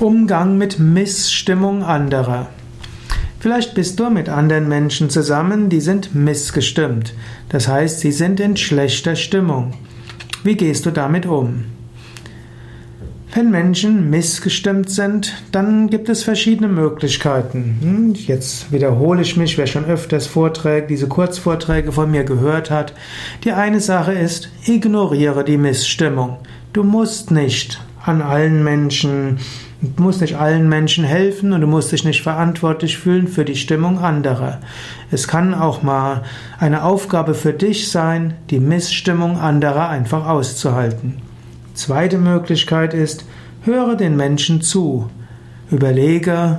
Umgang 0.00 0.56
mit 0.56 0.78
Missstimmung 0.78 1.82
anderer. 1.82 2.46
Vielleicht 3.40 3.74
bist 3.74 3.98
du 3.98 4.10
mit 4.10 4.28
anderen 4.28 4.68
Menschen 4.68 5.10
zusammen, 5.10 5.70
die 5.70 5.80
sind 5.80 6.14
missgestimmt. 6.14 7.14
Das 7.48 7.66
heißt, 7.66 7.98
sie 7.98 8.12
sind 8.12 8.38
in 8.38 8.56
schlechter 8.56 9.16
Stimmung. 9.16 9.74
Wie 10.44 10.56
gehst 10.56 10.86
du 10.86 10.92
damit 10.92 11.26
um? 11.26 11.64
Wenn 13.34 13.50
Menschen 13.50 14.08
missgestimmt 14.08 14.88
sind, 14.88 15.42
dann 15.50 15.90
gibt 15.90 16.08
es 16.08 16.22
verschiedene 16.22 16.68
Möglichkeiten. 16.68 17.78
Hm, 17.80 18.14
jetzt 18.14 18.70
wiederhole 18.70 19.22
ich 19.22 19.36
mich, 19.36 19.58
wer 19.58 19.66
schon 19.66 19.84
öfters 19.84 20.28
Vorträge, 20.28 20.86
diese 20.86 21.08
Kurzvorträge 21.08 21.90
von 21.90 22.08
mir 22.08 22.22
gehört 22.22 22.70
hat. 22.70 22.94
Die 23.42 23.50
eine 23.50 23.80
Sache 23.80 24.12
ist, 24.12 24.48
ignoriere 24.64 25.42
die 25.42 25.58
Missstimmung. 25.58 26.36
Du 26.72 26.84
musst 26.84 27.32
nicht 27.32 27.80
an 28.08 28.22
allen 28.22 28.64
Menschen 28.64 29.38
Du 29.80 30.02
musst 30.02 30.20
nicht 30.22 30.34
allen 30.34 30.68
Menschen 30.68 31.04
helfen 31.04 31.52
und 31.52 31.60
du 31.60 31.68
musst 31.68 31.92
dich 31.92 32.04
nicht 32.04 32.22
verantwortlich 32.22 32.98
fühlen 32.98 33.28
für 33.28 33.44
die 33.44 33.54
Stimmung 33.54 34.00
anderer. 34.00 34.58
Es 35.12 35.28
kann 35.28 35.54
auch 35.54 35.84
mal 35.84 36.22
eine 36.58 36.82
Aufgabe 36.82 37.34
für 37.34 37.52
dich 37.52 37.88
sein, 37.88 38.34
die 38.50 38.58
Missstimmung 38.58 39.38
anderer 39.38 39.88
einfach 39.88 40.26
auszuhalten. 40.26 41.18
Zweite 41.74 42.18
Möglichkeit 42.18 42.92
ist, 42.92 43.24
höre 43.62 43.94
den 43.94 44.16
Menschen 44.16 44.62
zu. 44.62 45.10
Überlege, 45.70 46.58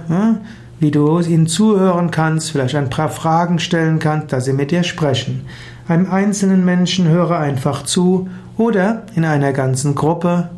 wie 0.79 0.91
du 0.91 1.19
ihnen 1.19 1.47
zuhören 1.47 2.11
kannst, 2.11 2.51
vielleicht 2.51 2.75
ein 2.75 2.89
paar 2.89 3.09
Fragen 3.09 3.59
stellen 3.59 3.99
kannst, 3.99 4.31
dass 4.31 4.45
sie 4.45 4.53
mit 4.53 4.71
dir 4.71 4.83
sprechen. 4.83 5.45
Einem 5.87 6.09
einzelnen 6.09 6.63
Menschen 6.63 7.07
höre 7.07 7.37
einfach 7.37 7.83
zu 7.83 8.29
oder 8.57 9.03
in 9.15 9.25
einer 9.25 9.53
ganzen 9.53 9.95
Gruppe. 9.95 10.49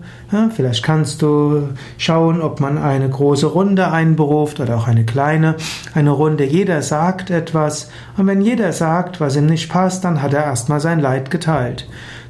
Vielleicht 0.55 0.83
kannst 0.83 1.21
du 1.21 1.69
schauen, 1.97 2.41
ob 2.41 2.59
man 2.59 2.77
eine 2.77 3.09
große 3.09 3.47
Runde 3.47 3.91
einberuft 3.91 4.59
oder 4.59 4.77
auch 4.77 4.87
eine 4.87 5.03
kleine. 5.03 5.55
Eine 5.93 6.11
Runde, 6.11 6.45
jeder 6.45 6.81
sagt 6.81 7.29
etwas 7.29 7.89
und 8.17 8.27
wenn 8.27 8.41
jeder 8.41 8.71
sagt, 8.71 9.19
was 9.19 9.35
ihm 9.35 9.45
nicht 9.45 9.69
passt, 9.69 10.03
dann 10.03 10.21
hat 10.21 10.33
er 10.33 10.43
erstmal 10.43 10.79
sein 10.79 10.99
Leid 10.99 11.31
geteilt. 11.31 11.87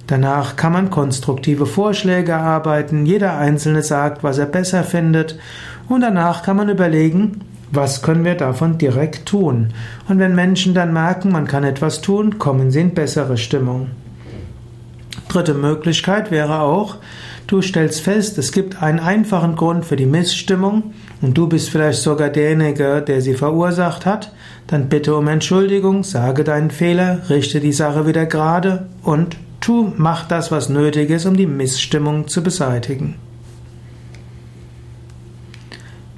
Danach 0.08 0.56
kann 0.56 0.74
man 0.74 0.90
konstruktive 0.90 1.66
Vorschläge 1.66 2.32
erarbeiten, 2.34 3.06
jeder 3.06 3.38
Einzelne 3.38 3.82
sagt, 3.82 4.24
was 4.24 4.40
er 4.40 4.48
besser 4.48 4.84
findet 4.84 5.38
und 5.88 6.02
danach 6.02 6.44
kann 6.44 6.58
man 6.58 6.70
überlegen, 6.70 7.42
was 7.72 8.02
können 8.02 8.26
wir 8.26 8.36
davon 8.36 8.78
direkt 8.78 9.26
tun? 9.26 9.74
Und 10.08 10.20
wenn 10.20 10.36
Menschen 10.36 10.74
dann 10.74 10.94
merken, 10.94 11.32
man 11.32 11.48
kann 11.48 11.64
etwas 11.64 12.02
tun, 12.02 12.38
kommen 12.38 12.72
sie 12.72 12.82
in 12.82 12.94
bessere 12.94 13.38
Stimmung. 13.38 13.88
Dritte 15.30 15.54
Möglichkeit 15.54 16.32
wäre 16.32 16.60
auch, 16.60 16.98
du 17.48 17.62
stellst 17.62 18.02
fest, 18.02 18.38
es 18.38 18.52
gibt 18.52 18.82
einen 18.82 19.00
einfachen 19.00 19.56
Grund 19.56 19.86
für 19.86 19.96
die 19.96 20.06
Missstimmung 20.06 20.94
und 21.22 21.38
du 21.38 21.48
bist 21.48 21.70
vielleicht 21.70 22.02
sogar 22.02 22.30
derjenige, 22.30 23.02
der 23.02 23.22
sie 23.22 23.36
verursacht 23.36 24.06
hat, 24.06 24.34
dann 24.68 24.90
bitte 24.90 25.16
um 25.16 25.28
Entschuldigung, 25.28 26.04
sage 26.04 26.44
deinen 26.44 26.72
Fehler, 26.72 27.30
richte 27.30 27.62
die 27.62 27.74
Sache 27.74 28.06
wieder 28.08 28.26
gerade 28.26 28.88
und 29.04 29.38
tu, 29.62 29.94
mach 29.96 30.28
das, 30.28 30.52
was 30.52 30.70
nötig 30.70 31.10
ist, 31.10 31.26
um 31.26 31.38
die 31.38 31.48
Missstimmung 31.48 32.28
zu 32.28 32.44
beseitigen. 32.44 33.16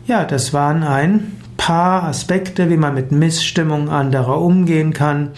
Ja, 0.05 0.25
das 0.25 0.53
waren 0.53 0.83
ein 0.83 1.42
paar 1.65 2.03
Aspekte, 2.03 2.69
wie 2.69 2.75
man 2.75 2.93
mit 2.93 3.13
Missstimmung 3.13 3.87
anderer 3.87 4.41
umgehen 4.41 4.91
kann. 4.91 5.29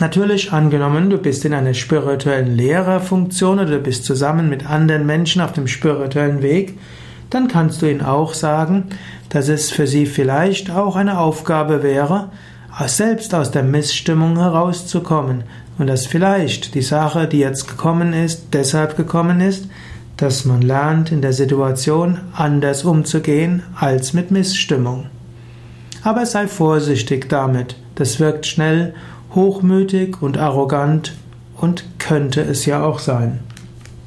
Natürlich 0.00 0.50
angenommen, 0.50 1.10
du 1.10 1.18
bist 1.18 1.44
in 1.44 1.52
einer 1.52 1.74
spirituellen 1.74 2.56
Lehrerfunktion 2.56 3.58
oder 3.58 3.72
du 3.72 3.78
bist 3.80 4.06
zusammen 4.06 4.48
mit 4.48 4.64
anderen 4.64 5.04
Menschen 5.04 5.42
auf 5.42 5.52
dem 5.52 5.66
spirituellen 5.66 6.40
Weg, 6.40 6.78
dann 7.28 7.48
kannst 7.48 7.82
du 7.82 7.86
ihnen 7.90 8.00
auch 8.00 8.32
sagen, 8.32 8.84
dass 9.28 9.48
es 9.48 9.70
für 9.70 9.86
sie 9.86 10.06
vielleicht 10.06 10.70
auch 10.70 10.96
eine 10.96 11.18
Aufgabe 11.18 11.82
wäre, 11.82 12.30
selbst 12.86 13.34
aus 13.34 13.50
der 13.50 13.62
Missstimmung 13.62 14.38
herauszukommen 14.38 15.44
und 15.76 15.86
dass 15.86 16.06
vielleicht 16.06 16.74
die 16.74 16.80
Sache, 16.80 17.28
die 17.28 17.40
jetzt 17.40 17.68
gekommen 17.68 18.14
ist, 18.14 18.54
deshalb 18.54 18.96
gekommen 18.96 19.42
ist, 19.42 19.68
dass 20.20 20.44
man 20.44 20.60
lernt, 20.60 21.10
in 21.12 21.22
der 21.22 21.32
Situation 21.32 22.18
anders 22.34 22.84
umzugehen 22.84 23.62
als 23.74 24.12
mit 24.12 24.30
Missstimmung. 24.30 25.06
Aber 26.02 26.26
sei 26.26 26.46
vorsichtig 26.46 27.30
damit, 27.30 27.76
das 27.94 28.20
wirkt 28.20 28.46
schnell 28.46 28.94
hochmütig 29.34 30.20
und 30.20 30.36
arrogant 30.36 31.14
und 31.56 31.84
könnte 31.98 32.42
es 32.42 32.66
ja 32.66 32.82
auch 32.84 32.98
sein. 32.98 33.40